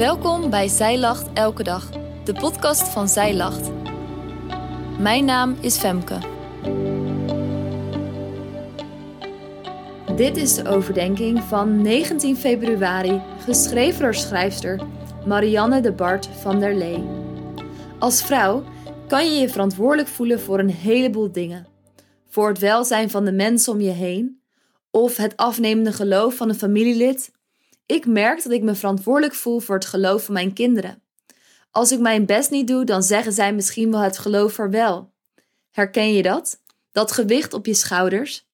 [0.00, 1.90] Welkom bij Zij Lacht Elke Dag,
[2.24, 3.70] de podcast van Zij Lacht.
[4.98, 6.18] Mijn naam is Femke.
[10.16, 14.80] Dit is de overdenking van 19 februari, geschreven door schrijfster
[15.26, 17.04] Marianne de Bart van der Lee.
[17.98, 18.64] Als vrouw
[19.08, 21.66] kan je je verantwoordelijk voelen voor een heleboel dingen.
[22.28, 24.42] Voor het welzijn van de mensen om je heen,
[24.90, 27.38] of het afnemende geloof van een familielid.
[27.90, 31.02] Ik merk dat ik me verantwoordelijk voel voor het geloof van mijn kinderen.
[31.70, 35.12] Als ik mijn best niet doe, dan zeggen zij misschien wel het geloof wel.
[35.70, 36.62] Herken je dat?
[36.92, 38.48] Dat gewicht op je schouders?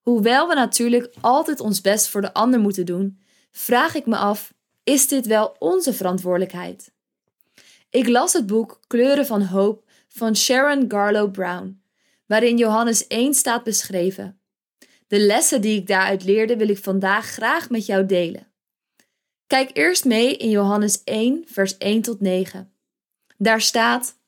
[0.00, 3.20] Hoewel we natuurlijk altijd ons best voor de ander moeten doen,
[3.52, 6.92] vraag ik me af: is dit wel onze verantwoordelijkheid?
[7.90, 11.82] Ik las het boek Kleuren van Hoop van Sharon Garlow Brown,
[12.26, 14.40] waarin Johannes 1 staat beschreven.
[15.06, 18.51] De lessen die ik daaruit leerde wil ik vandaag graag met jou delen.
[19.52, 22.72] Kijk eerst mee in Johannes 1, vers 1 tot 9.
[23.36, 24.18] Daar staat: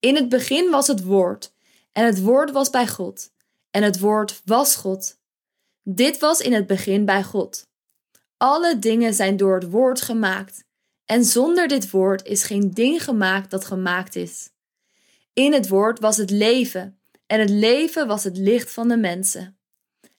[0.00, 1.52] In het begin was het Woord,
[1.92, 3.30] en het Woord was bij God,
[3.70, 5.18] en het Woord was God.
[5.82, 7.68] Dit was in het begin bij God.
[8.36, 10.64] Alle dingen zijn door het Woord gemaakt,
[11.04, 14.50] en zonder dit Woord is geen ding gemaakt dat gemaakt is.
[15.32, 19.58] In het Woord was het leven, en het leven was het licht van de mensen.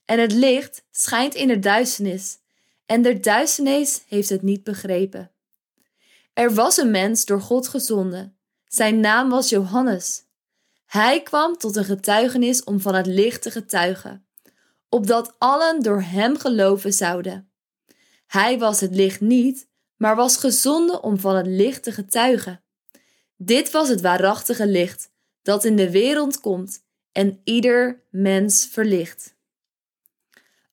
[0.04, 2.38] En het licht schijnt in de duisternis,
[2.90, 5.30] en de duisternis heeft het niet begrepen.
[6.32, 8.36] Er was een mens door God gezonden.
[8.66, 10.22] Zijn naam was Johannes.
[10.86, 14.26] Hij kwam tot een getuigenis om van het licht te getuigen,
[14.88, 17.50] opdat allen door hem geloven zouden.
[18.26, 22.62] Hij was het licht niet, maar was gezonden om van het licht te getuigen.
[23.36, 25.10] Dit was het waarachtige licht
[25.42, 29.34] dat in de wereld komt en ieder mens verlicht.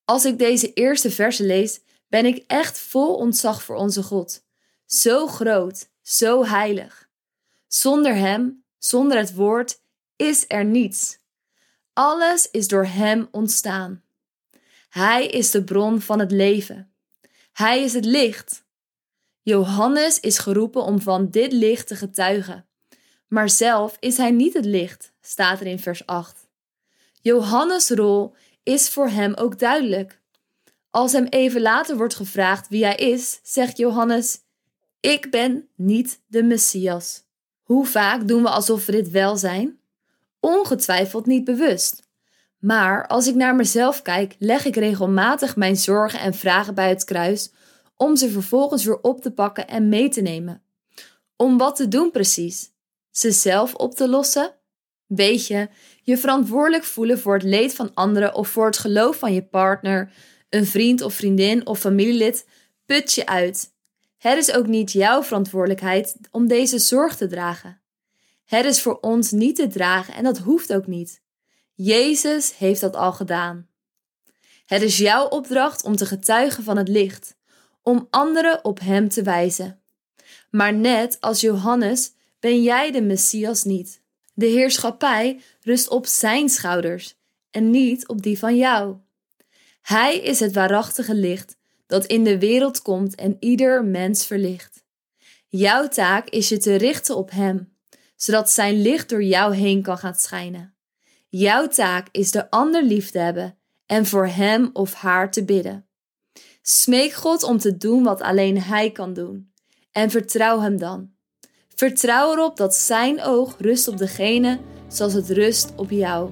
[0.05, 4.45] Als ik deze eerste versen lees, ben ik echt vol ontzag voor onze God.
[4.86, 7.09] Zo groot, zo heilig.
[7.67, 9.81] Zonder Hem, zonder het woord,
[10.16, 11.19] is er niets.
[11.94, 14.03] Alles is door Hem ontstaan.
[14.90, 16.91] Hij is de bron van het leven.
[17.53, 18.66] Hij is het licht.
[19.41, 22.68] Johannes is geroepen om van dit licht te getuigen.
[23.28, 26.47] Maar zelf is hij niet het licht, staat er in vers 8.
[27.22, 30.22] Johannes' rol is voor hem ook duidelijk.
[30.97, 34.40] Als hem even later wordt gevraagd wie hij is, zegt Johannes:
[35.00, 37.24] Ik ben niet de Messias.
[37.63, 39.80] Hoe vaak doen we alsof we dit wel zijn?
[40.40, 42.03] Ongetwijfeld niet bewust.
[42.59, 47.03] Maar als ik naar mezelf kijk, leg ik regelmatig mijn zorgen en vragen bij het
[47.03, 47.52] kruis
[47.96, 50.63] om ze vervolgens weer op te pakken en mee te nemen.
[51.36, 52.72] Om wat te doen precies?
[53.12, 54.53] Ze zelf op te lossen?
[55.06, 55.69] Weet je,
[56.03, 60.12] je verantwoordelijk voelen voor het leed van anderen of voor het geloof van je partner,
[60.50, 62.46] een vriend of vriendin of familielid
[62.85, 63.75] put je uit.
[64.18, 67.81] Het is ook niet jouw verantwoordelijkheid om deze zorg te dragen.
[68.46, 71.22] Het is voor ons niet te dragen en dat hoeft ook niet.
[71.74, 73.68] Jezus heeft dat al gedaan.
[74.66, 77.36] Het is jouw opdracht om te getuigen van het licht,
[77.81, 79.81] om anderen op Hem te wijzen.
[80.50, 84.02] Maar net als Johannes ben jij de Messias niet.
[84.34, 87.16] De heerschappij rust op Zijn schouders
[87.52, 88.96] en niet op die van jou.
[89.88, 94.84] Hij is het waarachtige licht dat in de wereld komt en ieder mens verlicht.
[95.48, 97.74] Jouw taak is je te richten op Hem,
[98.16, 100.75] zodat Zijn licht door jou heen kan gaan schijnen.
[101.30, 105.88] Jouw taak is de ander lief te hebben en voor hem of haar te bidden.
[106.62, 109.54] Smeek God om te doen wat alleen Hij kan doen
[109.92, 111.12] en vertrouw Hem dan.
[111.75, 116.31] Vertrouw erop dat Zijn oog rust op degene zoals het rust op jou.